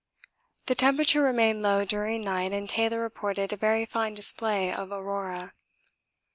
The 0.65 0.73
temperature 0.73 1.21
remained 1.21 1.61
low 1.61 1.85
during 1.85 2.21
night 2.21 2.51
and 2.53 2.67
Taylor 2.67 2.99
reported 3.01 3.53
a 3.53 3.55
very 3.55 3.85
fine 3.85 4.15
display 4.15 4.73
of 4.73 4.91
Aurora. 4.91 5.53